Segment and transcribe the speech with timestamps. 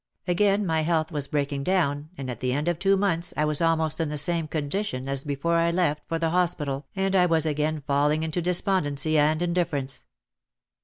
[0.27, 3.61] Again my health was breaking down and at the end of two months I was
[3.61, 7.45] almost in the same condition as before I left for the hospital and I was
[7.45, 10.05] again falling into despondency and indifference.